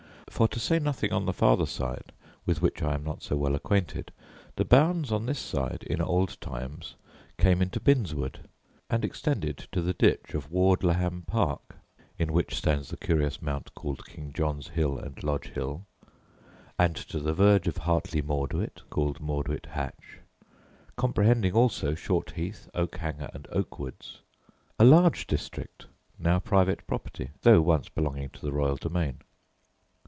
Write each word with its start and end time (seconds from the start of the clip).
For, 0.41 0.47
to 0.47 0.59
say 0.59 0.79
nothing 0.79 1.13
on 1.13 1.25
the 1.27 1.33
farther 1.33 1.67
side, 1.67 2.13
with 2.47 2.63
which 2.63 2.81
I 2.81 2.95
am 2.95 3.03
not 3.03 3.21
so 3.21 3.35
well 3.35 3.53
acquainted, 3.53 4.11
the 4.55 4.65
bounds 4.65 5.11
on 5.11 5.27
this 5.27 5.37
side, 5.37 5.83
in 5.83 6.01
old 6.01 6.39
times, 6.41 6.95
came 7.37 7.61
into 7.61 7.79
Binswood; 7.79 8.39
and 8.89 9.05
extended 9.05 9.57
to 9.71 9.83
the 9.83 9.93
ditch 9.93 10.33
of 10.33 10.49
Ward 10.49 10.83
le 10.83 10.93
Ham 10.93 11.21
park, 11.27 11.75
in 12.17 12.33
which 12.33 12.55
stands 12.55 12.89
the 12.89 12.97
curious 12.97 13.39
mount 13.39 13.75
called 13.75 14.07
King 14.07 14.33
John's 14.33 14.69
Hill, 14.69 14.97
and 14.97 15.21
Lodge 15.23 15.49
Hill; 15.51 15.85
and 16.79 16.95
to 16.95 17.19
the 17.19 17.35
verge 17.35 17.67
of 17.67 17.77
Hartley 17.77 18.23
Mauduit, 18.23 18.81
called 18.89 19.19
Mauduit 19.21 19.67
hatch; 19.67 20.21
comprehending 20.95 21.53
also 21.53 21.93
Short 21.93 22.31
heath, 22.31 22.67
Oakhanger, 22.73 23.29
and 23.35 23.47
Oakwoods; 23.51 24.21
a 24.79 24.85
large 24.85 25.27
district, 25.27 25.85
now 26.17 26.39
private 26.39 26.87
property, 26.87 27.29
though 27.43 27.61
once 27.61 27.89
belonging 27.89 28.29
to 28.29 28.41
the 28.41 28.51
royal 28.53 28.77
domain. 28.77 29.19